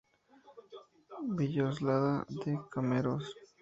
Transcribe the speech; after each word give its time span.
Villoslada 1.37 2.25
de 2.43 2.59
Cameros. 2.73 3.35